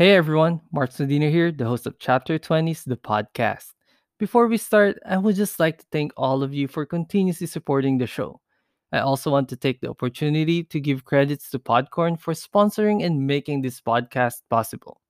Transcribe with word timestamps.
Hey 0.00 0.12
everyone, 0.12 0.62
Mark 0.72 0.92
Sodino 0.92 1.30
here, 1.30 1.52
the 1.52 1.66
host 1.66 1.86
of 1.86 1.98
Chapter 1.98 2.38
20s, 2.38 2.84
the 2.84 2.96
podcast. 2.96 3.74
Before 4.18 4.46
we 4.46 4.56
start, 4.56 4.98
I 5.04 5.18
would 5.18 5.36
just 5.36 5.60
like 5.60 5.76
to 5.76 5.84
thank 5.92 6.12
all 6.16 6.42
of 6.42 6.54
you 6.54 6.68
for 6.68 6.86
continuously 6.86 7.46
supporting 7.46 7.98
the 7.98 8.06
show. 8.06 8.40
I 8.92 9.00
also 9.00 9.30
want 9.30 9.50
to 9.50 9.56
take 9.56 9.82
the 9.82 9.90
opportunity 9.90 10.64
to 10.64 10.80
give 10.80 11.04
credits 11.04 11.50
to 11.50 11.58
Podcorn 11.58 12.18
for 12.18 12.32
sponsoring 12.32 13.04
and 13.04 13.26
making 13.26 13.60
this 13.60 13.82
podcast 13.82 14.36
possible. 14.48 15.02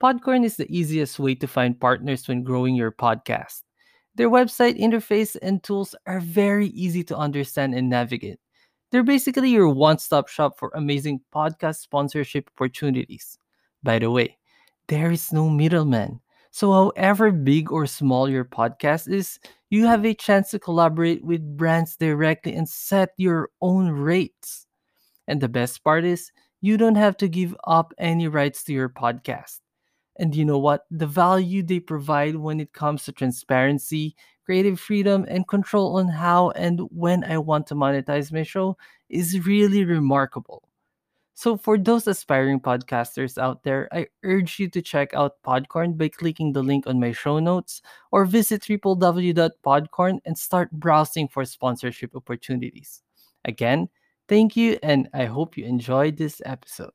Podcorn 0.00 0.44
is 0.44 0.56
the 0.56 0.70
easiest 0.70 1.18
way 1.18 1.34
to 1.34 1.48
find 1.48 1.80
partners 1.80 2.28
when 2.28 2.44
growing 2.44 2.76
your 2.76 2.92
podcast. 2.92 3.62
Their 4.14 4.30
website 4.30 4.78
interface 4.78 5.36
and 5.42 5.64
tools 5.64 5.96
are 6.06 6.20
very 6.20 6.68
easy 6.68 7.02
to 7.02 7.16
understand 7.16 7.74
and 7.74 7.90
navigate. 7.90 8.38
They're 8.92 9.02
basically 9.02 9.50
your 9.50 9.68
one 9.68 9.98
stop 9.98 10.28
shop 10.28 10.60
for 10.60 10.70
amazing 10.76 11.22
podcast 11.34 11.80
sponsorship 11.80 12.48
opportunities. 12.56 13.36
By 13.82 13.98
the 13.98 14.10
way, 14.10 14.38
there 14.88 15.10
is 15.10 15.32
no 15.32 15.48
middleman. 15.50 16.20
So, 16.50 16.72
however 16.72 17.30
big 17.30 17.70
or 17.70 17.86
small 17.86 18.28
your 18.28 18.44
podcast 18.44 19.08
is, 19.12 19.38
you 19.70 19.86
have 19.86 20.04
a 20.04 20.14
chance 20.14 20.50
to 20.50 20.58
collaborate 20.58 21.24
with 21.24 21.56
brands 21.56 21.96
directly 21.96 22.54
and 22.54 22.68
set 22.68 23.10
your 23.16 23.50
own 23.60 23.90
rates. 23.90 24.66
And 25.28 25.40
the 25.40 25.48
best 25.48 25.84
part 25.84 26.04
is, 26.04 26.32
you 26.60 26.76
don't 26.76 26.96
have 26.96 27.16
to 27.18 27.28
give 27.28 27.56
up 27.64 27.94
any 27.98 28.28
rights 28.28 28.64
to 28.64 28.72
your 28.72 28.88
podcast. 28.88 29.60
And 30.18 30.34
you 30.36 30.44
know 30.44 30.58
what? 30.58 30.86
The 30.90 31.06
value 31.06 31.62
they 31.62 31.80
provide 31.80 32.36
when 32.36 32.60
it 32.60 32.72
comes 32.72 33.04
to 33.06 33.12
transparency, 33.12 34.16
creative 34.44 34.80
freedom, 34.80 35.24
and 35.28 35.48
control 35.48 35.96
on 35.98 36.08
how 36.08 36.50
and 36.50 36.80
when 36.92 37.24
I 37.24 37.38
want 37.38 37.66
to 37.68 37.74
monetize 37.76 38.32
my 38.32 38.42
show 38.44 38.76
is 39.08 39.46
really 39.46 39.84
remarkable. 39.84 40.67
So, 41.38 41.56
for 41.56 41.78
those 41.78 42.08
aspiring 42.08 42.58
podcasters 42.58 43.38
out 43.38 43.62
there, 43.62 43.88
I 43.92 44.08
urge 44.24 44.58
you 44.58 44.68
to 44.70 44.82
check 44.82 45.14
out 45.14 45.40
Podcorn 45.46 45.96
by 45.96 46.08
clicking 46.08 46.52
the 46.52 46.64
link 46.64 46.88
on 46.88 46.98
my 46.98 47.12
show 47.12 47.38
notes 47.38 47.80
or 48.10 48.24
visit 48.24 48.62
www.podcorn 48.62 50.18
and 50.26 50.36
start 50.36 50.72
browsing 50.72 51.28
for 51.28 51.44
sponsorship 51.44 52.16
opportunities. 52.16 53.02
Again, 53.44 53.88
thank 54.26 54.56
you, 54.56 54.80
and 54.82 55.08
I 55.14 55.26
hope 55.26 55.56
you 55.56 55.64
enjoyed 55.64 56.16
this 56.16 56.42
episode. 56.44 56.90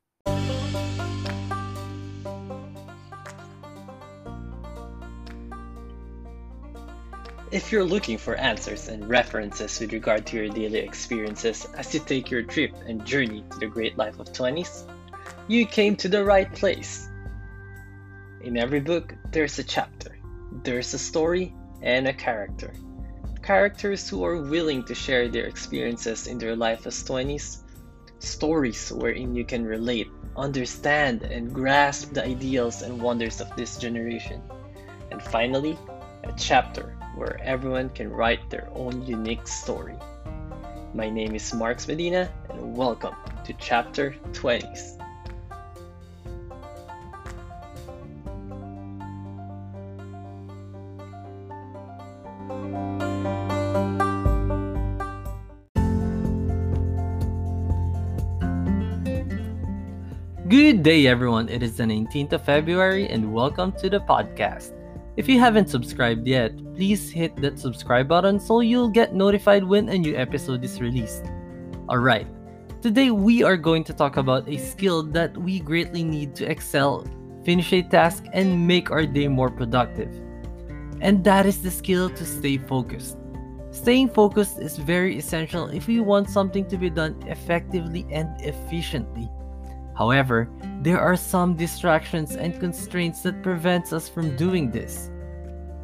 If 7.54 7.72
you're 7.72 7.86
looking 7.86 8.18
for 8.18 8.34
answers 8.34 8.88
and 8.88 9.08
references 9.08 9.80
with 9.80 9.94
regard 9.94 10.26
to 10.26 10.38
your 10.38 10.50
daily 10.50 10.80
experiences 10.80 11.68
as 11.78 11.94
you 11.94 12.00
take 12.00 12.32
your 12.32 12.42
trip 12.42 12.74
and 12.88 13.06
journey 13.06 13.46
to 13.52 13.60
the 13.60 13.68
great 13.68 13.96
life 13.96 14.18
of 14.20 14.34
20s, 14.34 14.90
you 15.48 15.68
came 15.68 15.96
to 15.98 16.10
the 16.10 16.26
right 16.26 16.52
place. 16.52 17.08
In 18.42 18.58
every 18.58 18.80
book, 18.80 19.14
there's 19.32 19.60
a 19.60 19.64
chapter, 19.64 20.18
there's 20.64 20.96
a 20.96 20.98
story, 20.98 21.54
and 21.84 22.08
a 22.08 22.14
character. 22.14 22.74
Characters 23.44 24.10
who 24.10 24.26
are 24.26 24.42
willing 24.42 24.84
to 24.86 24.96
share 24.96 25.30
their 25.30 25.46
experiences 25.46 26.26
in 26.26 26.40
their 26.40 26.56
life 26.56 26.88
as 26.88 27.04
20s, 27.04 27.62
stories 28.18 28.92
wherein 28.92 29.36
you 29.36 29.46
can 29.46 29.64
relate, 29.64 30.10
understand, 30.36 31.22
and 31.22 31.54
grasp 31.54 32.14
the 32.14 32.26
ideals 32.26 32.82
and 32.82 33.00
wonders 33.00 33.42
of 33.42 33.56
this 33.56 33.78
generation. 33.78 34.42
And 35.12 35.22
finally, 35.22 35.78
a 36.24 36.34
chapter 36.36 36.98
where 37.16 37.40
everyone 37.44 37.90
can 37.90 38.10
write 38.10 38.50
their 38.50 38.70
own 38.74 39.06
unique 39.06 39.48
story. 39.48 39.96
My 40.94 41.10
name 41.10 41.36
is 41.36 41.54
Marks 41.54 41.88
Medina, 41.88 42.30
and 42.50 42.76
welcome 42.76 43.16
to 43.46 43.54
Chapter 43.54 44.16
20s. 44.32 45.00
Good 60.50 60.84
day, 60.84 61.08
everyone. 61.08 61.50
It 61.50 61.64
is 61.64 61.78
the 61.78 61.84
19th 61.86 62.34
of 62.34 62.46
February, 62.46 63.08
and 63.08 63.34
welcome 63.34 63.72
to 63.74 63.90
the 63.90 64.00
podcast. 64.00 64.83
If 65.16 65.30
you 65.30 65.40
haven't 65.40 65.70
subscribed 65.70 66.26
yet, 66.26 66.58
please 66.74 67.12
hit 67.12 67.36
that 67.36 67.60
subscribe 67.60 68.08
button 68.08 68.40
so 68.40 68.62
you'll 68.62 68.90
get 68.90 69.14
notified 69.14 69.64
when 69.64 69.90
a 69.90 69.98
new 69.98 70.16
episode 70.16 70.64
is 70.64 70.82
released. 70.82 71.26
Alright, 71.88 72.26
today 72.82 73.12
we 73.12 73.44
are 73.44 73.56
going 73.56 73.84
to 73.84 73.94
talk 73.94 74.18
about 74.18 74.50
a 74.50 74.58
skill 74.58 75.04
that 75.14 75.38
we 75.38 75.60
greatly 75.60 76.04
need 76.04 76.34
to 76.38 76.50
excel, 76.50 77.06
finish 77.46 77.72
a 77.74 77.84
task, 77.84 78.26
and 78.34 78.66
make 78.66 78.90
our 78.90 79.06
day 79.06 79.28
more 79.28 79.52
productive. 79.52 80.10
And 81.00 81.24
that 81.26 81.46
is 81.46 81.62
the 81.62 81.70
skill 81.70 82.10
to 82.10 82.26
stay 82.26 82.58
focused. 82.58 83.18
Staying 83.70 84.10
focused 84.10 84.58
is 84.58 84.78
very 84.78 85.20
essential 85.20 85.68
if 85.68 85.86
we 85.86 86.00
want 86.00 86.28
something 86.28 86.66
to 86.70 86.78
be 86.78 86.90
done 86.90 87.22
effectively 87.28 88.08
and 88.10 88.30
efficiently. 88.42 89.30
However, 89.96 90.50
there 90.84 91.00
are 91.00 91.16
some 91.16 91.56
distractions 91.56 92.36
and 92.36 92.60
constraints 92.60 93.22
that 93.22 93.42
prevents 93.42 93.94
us 93.94 94.10
from 94.10 94.36
doing 94.36 94.70
this. 94.70 95.10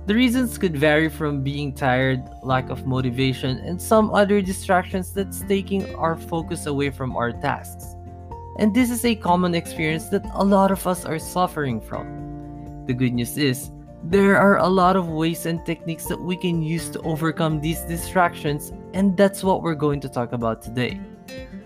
The 0.07 0.15
reasons 0.15 0.57
could 0.57 0.75
vary 0.75 1.07
from 1.07 1.41
being 1.41 1.73
tired, 1.73 2.21
lack 2.43 2.69
of 2.69 2.85
motivation, 2.85 3.59
and 3.59 3.81
some 3.81 4.13
other 4.13 4.41
distractions 4.41 5.13
that's 5.13 5.41
taking 5.43 5.95
our 5.95 6.17
focus 6.17 6.65
away 6.65 6.89
from 6.89 7.15
our 7.15 7.31
tasks. 7.31 7.95
And 8.57 8.75
this 8.75 8.89
is 8.89 9.05
a 9.05 9.15
common 9.15 9.55
experience 9.55 10.09
that 10.09 10.25
a 10.33 10.43
lot 10.43 10.69
of 10.69 10.85
us 10.85 11.05
are 11.05 11.19
suffering 11.19 11.79
from. 11.79 12.83
The 12.85 12.93
good 12.93 13.13
news 13.13 13.37
is, 13.37 13.71
there 14.03 14.35
are 14.35 14.57
a 14.57 14.67
lot 14.67 14.97
of 14.97 15.07
ways 15.07 15.45
and 15.45 15.65
techniques 15.65 16.05
that 16.05 16.19
we 16.19 16.35
can 16.35 16.61
use 16.61 16.89
to 16.89 17.01
overcome 17.03 17.61
these 17.61 17.81
distractions, 17.81 18.73
and 18.93 19.15
that's 19.15 19.45
what 19.45 19.61
we're 19.61 19.75
going 19.75 20.01
to 20.01 20.09
talk 20.09 20.33
about 20.33 20.61
today. 20.61 20.99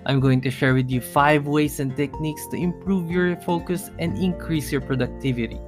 I'm 0.05 0.19
going 0.19 0.41
to 0.41 0.51
share 0.51 0.73
with 0.73 0.89
you 0.89 0.99
5 0.99 1.47
ways 1.47 1.79
and 1.79 1.95
techniques 1.95 2.45
to 2.47 2.57
improve 2.57 3.09
your 3.09 3.35
focus 3.37 3.89
and 3.99 4.17
increase 4.17 4.71
your 4.71 4.81
productivity. 4.81 5.59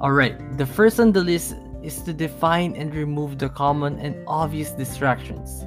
Alright, 0.00 0.56
the 0.56 0.66
first 0.66 1.00
on 1.00 1.12
the 1.12 1.24
list 1.24 1.56
is 1.82 2.00
to 2.02 2.12
define 2.12 2.76
and 2.76 2.94
remove 2.94 3.38
the 3.38 3.48
common 3.48 3.98
and 3.98 4.16
obvious 4.26 4.70
distractions. 4.70 5.64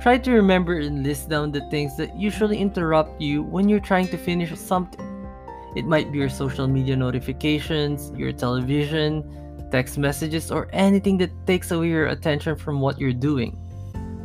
Try 0.00 0.18
to 0.18 0.30
remember 0.32 0.78
and 0.78 1.02
list 1.02 1.28
down 1.28 1.52
the 1.52 1.68
things 1.70 1.96
that 1.96 2.16
usually 2.16 2.58
interrupt 2.58 3.20
you 3.20 3.42
when 3.42 3.68
you're 3.68 3.80
trying 3.80 4.08
to 4.08 4.16
finish 4.16 4.56
something. 4.58 5.04
It 5.74 5.86
might 5.86 6.12
be 6.12 6.18
your 6.18 6.28
social 6.28 6.68
media 6.68 6.96
notifications, 6.96 8.12
your 8.16 8.32
television, 8.32 9.24
text 9.70 9.98
messages, 9.98 10.50
or 10.50 10.68
anything 10.72 11.18
that 11.18 11.30
takes 11.46 11.70
away 11.70 11.88
your 11.88 12.06
attention 12.06 12.56
from 12.56 12.80
what 12.80 12.98
you're 12.98 13.12
doing. 13.12 13.58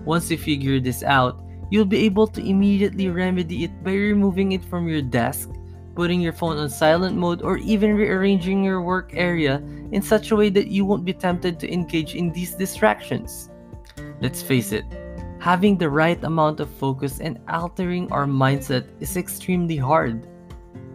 Once 0.06 0.30
you 0.30 0.38
figure 0.38 0.80
this 0.80 1.04
out, 1.04 1.42
you'll 1.70 1.86
be 1.86 2.06
able 2.06 2.28
to 2.28 2.46
immediately 2.46 3.10
remedy 3.10 3.64
it 3.64 3.84
by 3.84 3.94
removing 3.94 4.52
it 4.52 4.64
from 4.66 4.88
your 4.88 5.02
desk, 5.02 5.50
putting 5.96 6.22
your 6.22 6.34
phone 6.34 6.58
on 6.58 6.70
silent 6.70 7.16
mode, 7.16 7.42
or 7.42 7.58
even 7.58 7.96
rearranging 7.96 8.64
your 8.64 8.82
work 8.82 9.12
area 9.14 9.62
in 9.92 10.02
such 10.02 10.32
a 10.32 10.36
way 10.36 10.50
that 10.50 10.68
you 10.68 10.86
won't 10.86 11.06
be 11.06 11.14
tempted 11.14 11.60
to 11.60 11.72
engage 11.72 12.16
in 12.16 12.32
these 12.32 12.56
distractions. 12.56 13.50
Let's 14.22 14.42
face 14.42 14.72
it, 14.72 14.86
having 15.40 15.78
the 15.78 15.90
right 15.90 16.22
amount 16.24 16.60
of 16.60 16.70
focus 16.70 17.20
and 17.20 17.40
altering 17.50 18.12
our 18.12 18.26
mindset 18.26 18.88
is 19.00 19.18
extremely 19.18 19.78
hard. 19.78 20.28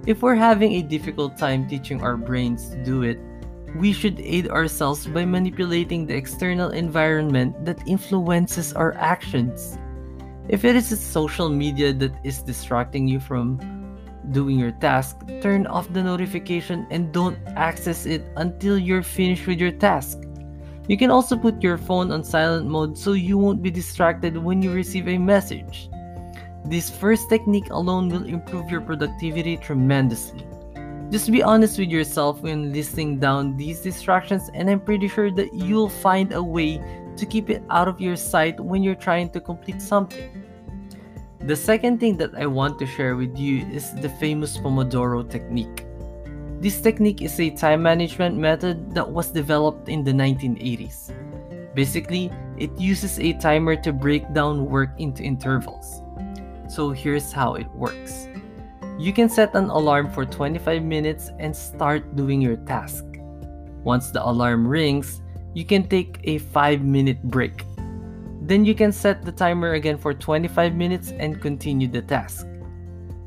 If 0.06 0.22
we're 0.22 0.34
having 0.34 0.72
a 0.72 0.82
difficult 0.82 1.36
time 1.36 1.68
teaching 1.68 2.02
our 2.02 2.16
brains 2.16 2.70
to 2.70 2.82
do 2.82 3.02
it, 3.02 3.18
we 3.76 3.92
should 3.92 4.18
aid 4.20 4.48
ourselves 4.48 5.06
by 5.06 5.24
manipulating 5.26 6.06
the 6.06 6.16
external 6.16 6.70
environment 6.70 7.64
that 7.66 7.86
influences 7.86 8.72
our 8.72 8.94
actions. 8.94 9.78
If 10.48 10.64
it 10.64 10.76
is 10.76 10.88
social 10.98 11.50
media 11.50 11.92
that 11.92 12.14
is 12.24 12.42
distracting 12.42 13.06
you 13.06 13.20
from 13.20 13.60
doing 14.30 14.58
your 14.58 14.72
task, 14.72 15.18
turn 15.42 15.66
off 15.66 15.92
the 15.92 16.02
notification 16.02 16.86
and 16.90 17.12
don't 17.12 17.38
access 17.48 18.06
it 18.06 18.24
until 18.36 18.78
you're 18.78 19.02
finished 19.02 19.46
with 19.46 19.60
your 19.60 19.72
task. 19.72 20.18
You 20.88 20.96
can 20.96 21.10
also 21.10 21.36
put 21.36 21.62
your 21.62 21.76
phone 21.76 22.10
on 22.10 22.24
silent 22.24 22.66
mode 22.66 22.96
so 22.96 23.12
you 23.12 23.36
won't 23.36 23.62
be 23.62 23.70
distracted 23.70 24.38
when 24.38 24.62
you 24.62 24.72
receive 24.72 25.06
a 25.06 25.18
message. 25.18 25.90
This 26.64 26.88
first 26.88 27.28
technique 27.28 27.68
alone 27.68 28.08
will 28.08 28.24
improve 28.24 28.70
your 28.70 28.80
productivity 28.80 29.58
tremendously. 29.58 30.46
Just 31.10 31.30
be 31.30 31.42
honest 31.42 31.78
with 31.78 31.90
yourself 31.90 32.40
when 32.40 32.72
listing 32.72 33.18
down 33.18 33.56
these 33.58 33.80
distractions, 33.80 34.48
and 34.54 34.70
I'm 34.70 34.80
pretty 34.80 35.08
sure 35.08 35.30
that 35.30 35.52
you'll 35.52 35.90
find 35.90 36.32
a 36.32 36.42
way 36.42 36.80
to 37.18 37.26
keep 37.26 37.50
it 37.50 37.62
out 37.70 37.88
of 37.88 38.00
your 38.00 38.16
sight 38.16 38.58
when 38.58 38.82
you're 38.82 38.94
trying 38.94 39.30
to 39.30 39.40
complete 39.40 39.82
something. 39.82 40.30
The 41.40 41.56
second 41.56 41.98
thing 41.98 42.16
that 42.18 42.34
I 42.34 42.46
want 42.46 42.78
to 42.78 42.86
share 42.86 43.16
with 43.16 43.36
you 43.38 43.66
is 43.68 43.94
the 43.94 44.08
famous 44.08 44.56
Pomodoro 44.58 45.28
technique. 45.28 45.86
This 46.60 46.80
technique 46.80 47.22
is 47.22 47.38
a 47.38 47.50
time 47.50 47.82
management 47.82 48.36
method 48.36 48.94
that 48.94 49.08
was 49.08 49.30
developed 49.30 49.88
in 49.88 50.02
the 50.02 50.12
1980s. 50.12 51.14
Basically, 51.74 52.30
it 52.58 52.70
uses 52.76 53.20
a 53.20 53.32
timer 53.34 53.76
to 53.76 53.92
break 53.92 54.32
down 54.34 54.66
work 54.66 54.90
into 54.98 55.22
intervals. 55.22 56.02
So 56.68 56.90
here's 56.90 57.32
how 57.32 57.54
it 57.54 57.70
works. 57.70 58.28
You 58.98 59.12
can 59.12 59.28
set 59.28 59.54
an 59.54 59.70
alarm 59.70 60.10
for 60.10 60.26
25 60.26 60.82
minutes 60.82 61.30
and 61.38 61.54
start 61.54 62.16
doing 62.16 62.42
your 62.42 62.56
task. 62.56 63.04
Once 63.84 64.10
the 64.10 64.26
alarm 64.26 64.66
rings, 64.66 65.22
you 65.54 65.64
can 65.64 65.88
take 65.88 66.20
a 66.24 66.38
5 66.38 66.82
minute 66.82 67.22
break. 67.22 67.64
Then 68.42 68.64
you 68.64 68.74
can 68.74 68.92
set 68.92 69.24
the 69.24 69.32
timer 69.32 69.74
again 69.74 69.98
for 69.98 70.14
25 70.14 70.74
minutes 70.74 71.12
and 71.18 71.40
continue 71.40 71.88
the 71.88 72.02
task. 72.02 72.46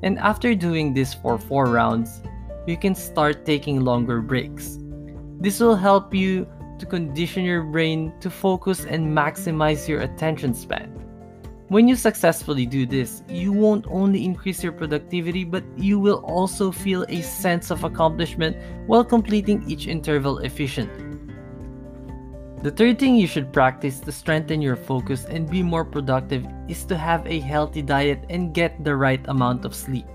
And 0.04 0.18
after 0.20 0.56
doing 0.56 0.94
this 0.94 1.14
for 1.14 1.38
4 1.38 1.66
rounds, 1.66 2.22
you 2.66 2.78
can 2.78 2.96
start 2.96 3.46
taking 3.46 3.82
longer 3.82 4.22
breaks. 4.22 4.80
This 5.40 5.60
will 5.60 5.76
help 5.76 6.14
you 6.14 6.48
to 6.80 6.86
condition 6.86 7.44
your 7.44 7.64
brain 7.64 8.14
to 8.20 8.30
focus 8.30 8.86
and 8.86 9.06
maximize 9.06 9.88
your 9.88 10.02
attention 10.02 10.54
span. 10.54 10.90
When 11.70 11.88
you 11.88 11.96
successfully 11.96 12.66
do 12.66 12.86
this, 12.86 13.24
you 13.30 13.54
won't 13.54 13.86
only 13.88 14.26
increase 14.26 14.62
your 14.62 14.74
productivity, 14.74 15.46
but 15.46 15.64
you 15.78 16.00
will 16.00 16.20
also 16.26 16.72
feel 16.72 17.06
a 17.08 17.22
sense 17.22 17.72
of 17.72 17.86
accomplishment 17.86 18.58
while 18.88 19.06
completing 19.06 19.64
each 19.70 19.88
interval 19.88 20.40
efficiently. 20.40 21.11
The 22.62 22.70
third 22.70 23.00
thing 23.00 23.16
you 23.16 23.26
should 23.26 23.52
practice 23.52 24.00
to 24.02 24.12
strengthen 24.12 24.62
your 24.62 24.76
focus 24.76 25.26
and 25.26 25.50
be 25.50 25.64
more 25.64 25.84
productive 25.84 26.46
is 26.68 26.86
to 26.86 26.96
have 26.96 27.26
a 27.26 27.40
healthy 27.40 27.82
diet 27.82 28.24
and 28.30 28.54
get 28.54 28.84
the 28.84 28.96
right 28.96 29.22
amount 29.30 29.66
of 29.66 29.74
sleep. 29.74 30.06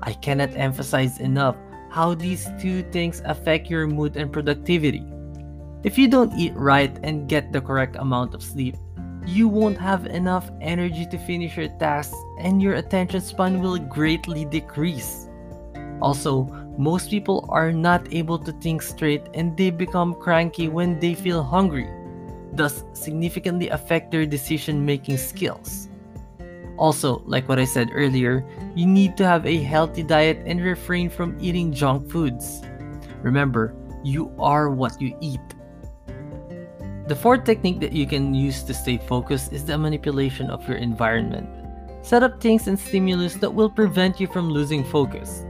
I 0.00 0.14
cannot 0.14 0.56
emphasize 0.56 1.20
enough 1.20 1.56
how 1.90 2.14
these 2.14 2.48
two 2.58 2.84
things 2.84 3.20
affect 3.26 3.68
your 3.68 3.86
mood 3.86 4.16
and 4.16 4.32
productivity. 4.32 5.04
If 5.82 5.98
you 5.98 6.08
don't 6.08 6.32
eat 6.38 6.56
right 6.56 6.98
and 7.02 7.28
get 7.28 7.52
the 7.52 7.60
correct 7.60 7.96
amount 7.96 8.32
of 8.32 8.42
sleep, 8.42 8.76
you 9.26 9.46
won't 9.46 9.76
have 9.76 10.06
enough 10.06 10.50
energy 10.62 11.04
to 11.04 11.18
finish 11.18 11.58
your 11.58 11.68
tasks 11.78 12.16
and 12.38 12.62
your 12.62 12.76
attention 12.76 13.20
span 13.20 13.60
will 13.60 13.76
greatly 13.76 14.46
decrease. 14.46 15.28
Also, 16.00 16.48
most 16.76 17.10
people 17.10 17.46
are 17.50 17.72
not 17.72 18.12
able 18.12 18.38
to 18.38 18.52
think 18.52 18.82
straight 18.82 19.22
and 19.34 19.56
they 19.56 19.70
become 19.70 20.14
cranky 20.14 20.68
when 20.68 20.98
they 20.98 21.14
feel 21.14 21.42
hungry, 21.42 21.88
thus, 22.52 22.84
significantly 22.92 23.68
affect 23.68 24.10
their 24.10 24.26
decision 24.26 24.84
making 24.84 25.18
skills. 25.18 25.88
Also, 26.76 27.22
like 27.26 27.48
what 27.48 27.60
I 27.60 27.64
said 27.64 27.90
earlier, 27.92 28.44
you 28.74 28.86
need 28.86 29.16
to 29.18 29.26
have 29.26 29.46
a 29.46 29.62
healthy 29.62 30.02
diet 30.02 30.42
and 30.46 30.60
refrain 30.60 31.08
from 31.08 31.38
eating 31.40 31.72
junk 31.72 32.10
foods. 32.10 32.62
Remember, 33.22 33.74
you 34.02 34.34
are 34.38 34.70
what 34.70 35.00
you 35.00 35.16
eat. 35.20 35.40
The 37.06 37.14
fourth 37.14 37.44
technique 37.44 37.80
that 37.80 37.92
you 37.92 38.06
can 38.06 38.34
use 38.34 38.62
to 38.64 38.74
stay 38.74 38.98
focused 38.98 39.52
is 39.52 39.64
the 39.64 39.78
manipulation 39.78 40.50
of 40.50 40.66
your 40.66 40.78
environment. 40.78 41.48
Set 42.02 42.22
up 42.22 42.40
things 42.40 42.66
and 42.66 42.78
stimulus 42.78 43.34
that 43.34 43.54
will 43.54 43.70
prevent 43.70 44.18
you 44.18 44.26
from 44.26 44.50
losing 44.50 44.82
focus. 44.82 45.44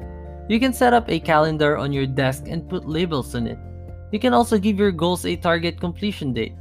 You 0.49 0.61
can 0.61 0.73
set 0.73 0.93
up 0.93 1.09
a 1.09 1.19
calendar 1.19 1.77
on 1.77 1.93
your 1.93 2.07
desk 2.07 2.45
and 2.49 2.69
put 2.69 2.89
labels 2.89 3.35
on 3.35 3.47
it. 3.47 3.59
You 4.13 4.19
can 4.19 4.35
also 4.35 4.59
give 4.59 4.79
your 4.79 4.93
goals 4.93 5.25
a 5.25 5.37
target 5.37 5.81
completion 5.81 6.33
date. 6.33 6.55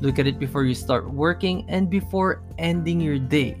Look 0.00 0.18
at 0.18 0.26
it 0.26 0.38
before 0.38 0.64
you 0.64 0.74
start 0.74 1.10
working 1.10 1.66
and 1.68 1.90
before 1.90 2.42
ending 2.58 3.00
your 3.00 3.18
day. 3.18 3.60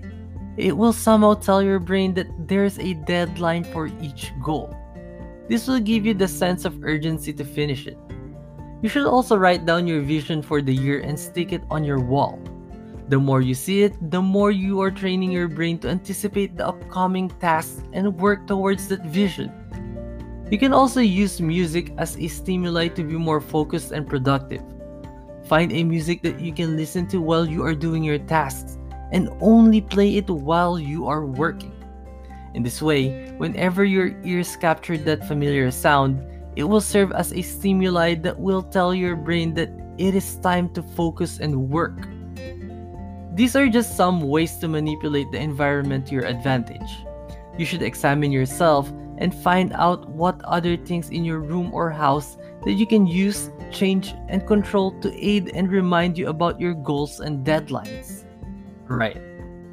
It 0.56 0.76
will 0.76 0.92
somehow 0.92 1.34
tell 1.34 1.62
your 1.62 1.80
brain 1.80 2.14
that 2.14 2.28
there's 2.46 2.78
a 2.78 2.94
deadline 2.94 3.64
for 3.64 3.88
each 4.00 4.32
goal. 4.42 4.74
This 5.48 5.66
will 5.66 5.80
give 5.80 6.06
you 6.06 6.14
the 6.14 6.28
sense 6.28 6.64
of 6.64 6.82
urgency 6.84 7.32
to 7.32 7.44
finish 7.44 7.86
it. 7.86 7.98
You 8.82 8.88
should 8.88 9.06
also 9.06 9.36
write 9.36 9.66
down 9.66 9.86
your 9.86 10.00
vision 10.00 10.42
for 10.42 10.62
the 10.62 10.74
year 10.74 11.00
and 11.00 11.18
stick 11.18 11.52
it 11.52 11.62
on 11.70 11.84
your 11.84 12.00
wall. 12.00 12.38
The 13.08 13.18
more 13.18 13.40
you 13.40 13.54
see 13.54 13.82
it, 13.82 13.94
the 14.10 14.20
more 14.20 14.50
you 14.50 14.80
are 14.80 14.90
training 14.90 15.30
your 15.30 15.46
brain 15.46 15.78
to 15.80 15.88
anticipate 15.88 16.56
the 16.56 16.66
upcoming 16.66 17.30
tasks 17.38 17.82
and 17.92 18.18
work 18.18 18.46
towards 18.48 18.88
that 18.88 19.04
vision. 19.06 19.52
You 20.50 20.58
can 20.58 20.72
also 20.72 21.00
use 21.00 21.40
music 21.40 21.92
as 21.98 22.16
a 22.16 22.26
stimuli 22.26 22.88
to 22.88 23.04
be 23.04 23.14
more 23.14 23.40
focused 23.40 23.92
and 23.92 24.06
productive. 24.06 24.62
Find 25.46 25.70
a 25.70 25.84
music 25.84 26.22
that 26.22 26.40
you 26.40 26.52
can 26.52 26.76
listen 26.76 27.06
to 27.08 27.20
while 27.20 27.46
you 27.46 27.62
are 27.62 27.74
doing 27.74 28.02
your 28.02 28.18
tasks 28.18 28.76
and 29.12 29.30
only 29.40 29.80
play 29.80 30.16
it 30.16 30.28
while 30.28 30.78
you 30.78 31.06
are 31.06 31.24
working. 31.26 31.72
In 32.54 32.64
this 32.64 32.82
way, 32.82 33.30
whenever 33.38 33.84
your 33.84 34.20
ears 34.24 34.56
capture 34.56 34.98
that 34.98 35.28
familiar 35.28 35.70
sound, 35.70 36.22
it 36.56 36.64
will 36.64 36.80
serve 36.80 37.12
as 37.12 37.32
a 37.32 37.42
stimuli 37.42 38.14
that 38.14 38.38
will 38.38 38.62
tell 38.62 38.94
your 38.94 39.14
brain 39.14 39.54
that 39.54 39.70
it 39.98 40.14
is 40.16 40.36
time 40.38 40.68
to 40.70 40.82
focus 40.82 41.38
and 41.38 41.70
work. 41.70 42.08
These 43.36 43.54
are 43.54 43.68
just 43.68 43.98
some 43.98 44.22
ways 44.22 44.56
to 44.58 44.66
manipulate 44.66 45.30
the 45.30 45.38
environment 45.38 46.06
to 46.06 46.14
your 46.14 46.24
advantage. 46.24 47.04
You 47.58 47.66
should 47.66 47.82
examine 47.82 48.32
yourself 48.32 48.90
and 49.18 49.34
find 49.34 49.74
out 49.74 50.08
what 50.08 50.42
other 50.44 50.74
things 50.78 51.10
in 51.10 51.22
your 51.22 51.40
room 51.40 51.70
or 51.74 51.90
house 51.90 52.38
that 52.64 52.72
you 52.72 52.86
can 52.86 53.06
use, 53.06 53.50
change, 53.70 54.14
and 54.28 54.46
control 54.46 54.98
to 55.00 55.12
aid 55.12 55.50
and 55.52 55.70
remind 55.70 56.16
you 56.16 56.28
about 56.28 56.58
your 56.58 56.72
goals 56.72 57.20
and 57.20 57.44
deadlines. 57.44 58.24
Right. 58.88 59.20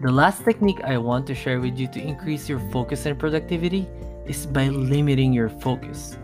The 0.02 0.12
last 0.12 0.44
technique 0.44 0.84
I 0.84 0.98
want 0.98 1.26
to 1.28 1.34
share 1.34 1.62
with 1.62 1.80
you 1.80 1.88
to 1.88 2.02
increase 2.02 2.50
your 2.50 2.60
focus 2.70 3.06
and 3.06 3.18
productivity 3.18 3.88
is 4.26 4.46
by 4.46 4.68
limiting 4.68 5.32
your 5.32 5.48
focus. 5.48 6.18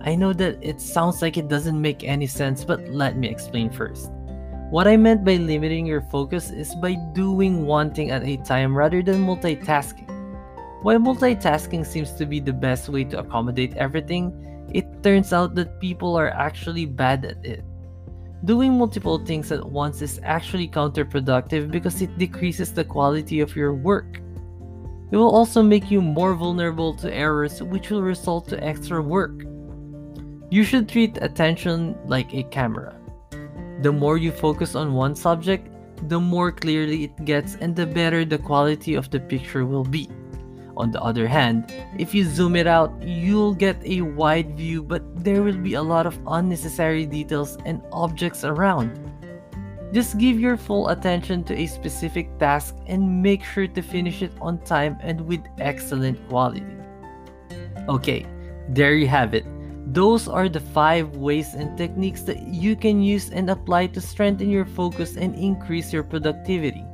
I 0.00 0.14
know 0.14 0.32
that 0.32 0.56
it 0.62 0.80
sounds 0.80 1.20
like 1.20 1.36
it 1.36 1.48
doesn't 1.48 1.78
make 1.78 2.02
any 2.02 2.26
sense, 2.26 2.64
but 2.64 2.88
let 2.88 3.18
me 3.18 3.28
explain 3.28 3.68
first. 3.68 4.10
What 4.70 4.86
I 4.86 4.98
meant 4.98 5.24
by 5.24 5.36
limiting 5.36 5.86
your 5.86 6.02
focus 6.02 6.50
is 6.50 6.74
by 6.74 6.94
doing 7.14 7.64
one 7.64 7.90
thing 7.90 8.10
at 8.10 8.22
a 8.22 8.36
time 8.36 8.76
rather 8.76 9.02
than 9.02 9.24
multitasking. 9.24 10.04
While 10.82 10.98
multitasking 10.98 11.86
seems 11.86 12.12
to 12.12 12.26
be 12.26 12.38
the 12.38 12.52
best 12.52 12.90
way 12.90 13.04
to 13.04 13.20
accommodate 13.20 13.78
everything, 13.78 14.68
it 14.74 15.02
turns 15.02 15.32
out 15.32 15.54
that 15.54 15.80
people 15.80 16.16
are 16.16 16.28
actually 16.28 16.84
bad 16.84 17.24
at 17.24 17.46
it. 17.46 17.64
Doing 18.44 18.76
multiple 18.76 19.24
things 19.24 19.50
at 19.50 19.64
once 19.64 20.02
is 20.02 20.20
actually 20.22 20.68
counterproductive 20.68 21.70
because 21.70 22.02
it 22.02 22.18
decreases 22.18 22.74
the 22.74 22.84
quality 22.84 23.40
of 23.40 23.56
your 23.56 23.72
work. 23.72 24.20
It 25.10 25.16
will 25.16 25.34
also 25.34 25.62
make 25.62 25.90
you 25.90 26.02
more 26.02 26.34
vulnerable 26.34 26.92
to 26.96 27.10
errors, 27.12 27.62
which 27.62 27.88
will 27.88 28.02
result 28.02 28.46
to 28.48 28.62
extra 28.62 29.00
work. 29.00 29.44
You 30.50 30.62
should 30.62 30.90
treat 30.90 31.16
attention 31.22 31.96
like 32.04 32.34
a 32.34 32.42
camera. 32.42 32.97
The 33.80 33.92
more 33.92 34.18
you 34.18 34.32
focus 34.32 34.74
on 34.74 34.94
one 34.94 35.14
subject, 35.14 35.68
the 36.08 36.18
more 36.20 36.52
clearly 36.52 37.04
it 37.04 37.24
gets 37.24 37.56
and 37.56 37.74
the 37.74 37.86
better 37.86 38.24
the 38.24 38.38
quality 38.38 38.94
of 38.94 39.10
the 39.10 39.20
picture 39.20 39.64
will 39.64 39.84
be. 39.84 40.08
On 40.76 40.92
the 40.92 41.02
other 41.02 41.26
hand, 41.26 41.72
if 41.98 42.14
you 42.14 42.24
zoom 42.24 42.54
it 42.54 42.66
out, 42.66 42.92
you'll 43.02 43.54
get 43.54 43.76
a 43.84 44.02
wide 44.02 44.56
view, 44.56 44.82
but 44.82 45.02
there 45.24 45.42
will 45.42 45.58
be 45.58 45.74
a 45.74 45.82
lot 45.82 46.06
of 46.06 46.18
unnecessary 46.28 47.04
details 47.04 47.58
and 47.64 47.82
objects 47.90 48.44
around. 48.44 48.94
Just 49.92 50.18
give 50.18 50.38
your 50.38 50.56
full 50.56 50.88
attention 50.90 51.42
to 51.44 51.54
a 51.56 51.66
specific 51.66 52.38
task 52.38 52.76
and 52.86 53.22
make 53.22 53.42
sure 53.42 53.66
to 53.66 53.82
finish 53.82 54.22
it 54.22 54.32
on 54.40 54.58
time 54.58 54.98
and 55.00 55.20
with 55.22 55.40
excellent 55.58 56.18
quality. 56.28 56.62
Okay, 57.88 58.26
there 58.68 58.94
you 58.94 59.08
have 59.08 59.34
it. 59.34 59.46
Those 59.92 60.28
are 60.28 60.50
the 60.50 60.60
five 60.60 61.16
ways 61.16 61.54
and 61.54 61.78
techniques 61.78 62.20
that 62.22 62.42
you 62.42 62.76
can 62.76 63.02
use 63.02 63.30
and 63.30 63.48
apply 63.48 63.86
to 63.88 64.02
strengthen 64.02 64.50
your 64.50 64.66
focus 64.66 65.16
and 65.16 65.34
increase 65.34 65.94
your 65.94 66.02
productivity. 66.02 66.84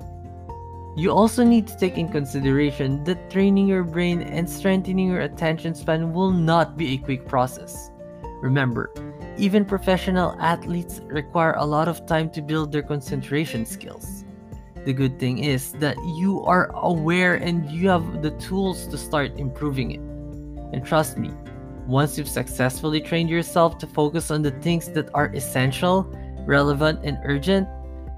You 0.97 1.11
also 1.11 1.43
need 1.43 1.67
to 1.67 1.77
take 1.77 1.99
in 1.99 2.09
consideration 2.09 3.03
that 3.03 3.31
training 3.31 3.67
your 3.67 3.83
brain 3.83 4.23
and 4.23 4.49
strengthening 4.49 5.09
your 5.09 5.23
attention 5.23 5.75
span 5.75 6.13
will 6.13 6.31
not 6.31 6.77
be 6.77 6.95
a 6.95 6.99
quick 6.99 7.27
process. 7.27 7.91
Remember, 8.41 8.93
even 9.39 9.65
professional 9.65 10.37
athletes 10.39 11.01
require 11.07 11.55
a 11.57 11.67
lot 11.67 11.89
of 11.89 12.07
time 12.07 12.31
to 12.31 12.41
build 12.41 12.71
their 12.71 12.83
concentration 12.83 13.67
skills. 13.67 14.25
The 14.85 14.93
good 14.93 15.19
thing 15.19 15.39
is 15.39 15.73
that 15.81 15.97
you 16.15 16.45
are 16.45 16.71
aware 16.75 17.35
and 17.35 17.69
you 17.69 17.89
have 17.89 18.23
the 18.23 18.31
tools 18.39 18.87
to 18.87 18.97
start 18.97 19.37
improving 19.37 19.91
it. 19.91 20.01
And 20.73 20.87
trust 20.87 21.19
me, 21.19 21.33
once 21.87 22.17
you've 22.17 22.29
successfully 22.29 23.00
trained 23.00 23.29
yourself 23.29 23.79
to 23.79 23.87
focus 23.87 24.31
on 24.31 24.43
the 24.43 24.50
things 24.62 24.88
that 24.93 25.09
are 25.14 25.26
essential, 25.35 26.05
relevant, 26.47 27.00
and 27.05 27.19
urgent, 27.25 27.69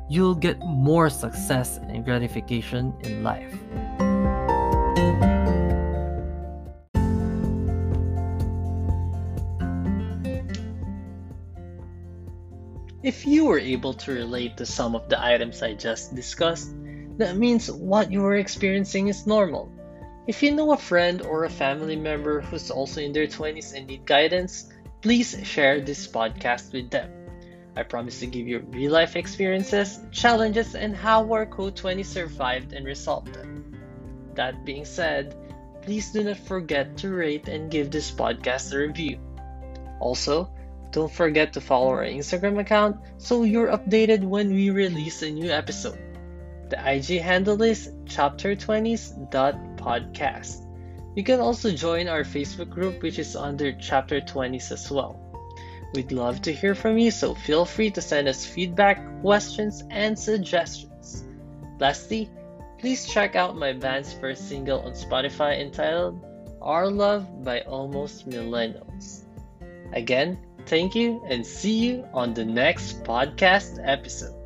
you'll 0.08 0.34
get 0.34 0.58
more 0.60 1.10
success 1.10 1.78
and 1.78 2.04
gratification 2.04 2.94
in 3.02 3.22
life. 3.22 3.54
If 13.02 13.24
you 13.24 13.46
were 13.46 13.60
able 13.60 13.94
to 13.94 14.12
relate 14.12 14.56
to 14.56 14.66
some 14.66 14.96
of 14.96 15.08
the 15.08 15.22
items 15.22 15.62
I 15.62 15.74
just 15.74 16.14
discussed, 16.14 16.74
that 17.18 17.36
means 17.36 17.70
what 17.70 18.10
you 18.10 18.24
are 18.24 18.36
experiencing 18.36 19.08
is 19.08 19.26
normal. 19.26 19.70
If 20.26 20.42
you 20.42 20.50
know 20.50 20.72
a 20.72 20.76
friend 20.76 21.22
or 21.22 21.44
a 21.44 21.50
family 21.50 21.94
member 21.94 22.40
who's 22.40 22.70
also 22.70 23.00
in 23.00 23.12
their 23.12 23.28
20s 23.28 23.74
and 23.74 23.86
need 23.86 24.06
guidance, 24.06 24.68
please 25.00 25.38
share 25.44 25.80
this 25.80 26.08
podcast 26.08 26.72
with 26.72 26.90
them. 26.90 27.12
I 27.76 27.84
promise 27.84 28.18
to 28.20 28.26
give 28.26 28.48
you 28.48 28.58
real 28.58 28.90
life 28.90 29.14
experiences, 29.14 30.00
challenges, 30.10 30.74
and 30.74 30.96
how 30.96 31.30
our 31.32 31.46
Code 31.46 31.76
20 31.76 32.02
survived 32.02 32.72
and 32.72 32.84
resolved 32.84 33.34
them. 33.34 33.78
That 34.34 34.64
being 34.64 34.84
said, 34.84 35.36
please 35.82 36.10
do 36.10 36.24
not 36.24 36.38
forget 36.38 36.96
to 36.98 37.10
rate 37.10 37.46
and 37.46 37.70
give 37.70 37.92
this 37.92 38.10
podcast 38.10 38.72
a 38.74 38.78
review. 38.78 39.20
Also, 40.00 40.50
don't 40.90 41.12
forget 41.12 41.52
to 41.52 41.60
follow 41.60 41.90
our 41.90 42.04
Instagram 42.04 42.58
account 42.58 42.96
so 43.18 43.44
you're 43.44 43.68
updated 43.68 44.24
when 44.24 44.52
we 44.52 44.70
release 44.70 45.22
a 45.22 45.30
new 45.30 45.50
episode. 45.50 45.98
The 46.68 46.82
IG 46.82 47.20
handle 47.20 47.62
is 47.62 47.92
chapter20s.podcast. 49.86 50.62
You 51.14 51.24
can 51.24 51.40
also 51.40 51.72
join 51.72 52.08
our 52.08 52.24
Facebook 52.24 52.70
group, 52.70 53.02
which 53.02 53.18
is 53.18 53.36
under 53.36 53.72
Chapter 53.72 54.20
20s 54.20 54.70
as 54.70 54.90
well. 54.90 55.22
We'd 55.94 56.12
love 56.12 56.42
to 56.42 56.52
hear 56.52 56.74
from 56.74 56.98
you, 56.98 57.10
so 57.10 57.34
feel 57.34 57.64
free 57.64 57.90
to 57.92 58.02
send 58.02 58.28
us 58.28 58.44
feedback, 58.44 59.00
questions, 59.22 59.82
and 59.90 60.18
suggestions. 60.18 61.24
Lastly, 61.78 62.28
please 62.78 63.06
check 63.06 63.34
out 63.34 63.56
my 63.56 63.72
band's 63.72 64.12
first 64.12 64.48
single 64.48 64.80
on 64.80 64.92
Spotify 64.92 65.58
entitled 65.60 66.20
Our 66.60 66.90
Love 66.90 67.44
by 67.44 67.60
Almost 67.60 68.28
Millennials. 68.28 69.24
Again, 69.92 70.38
thank 70.66 70.94
you 70.94 71.24
and 71.28 71.46
see 71.46 71.78
you 71.78 72.04
on 72.12 72.34
the 72.34 72.44
next 72.44 73.04
podcast 73.04 73.80
episode. 73.82 74.45